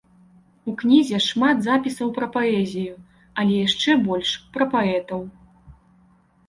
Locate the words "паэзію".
2.39-2.93